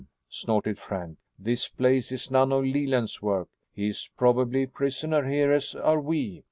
snorted 0.31 0.79
Frank, 0.79 1.19
"this 1.37 1.67
place 1.67 2.11
is 2.11 2.31
none 2.31 2.51
of 2.51 2.63
Leland's 2.63 3.21
work. 3.21 3.49
He 3.71 3.89
is 3.89 4.09
probably 4.17 4.63
a 4.63 4.67
prisoner 4.67 5.29
here, 5.29 5.51
as 5.51 5.75
are 5.75 6.01
we. 6.01 6.39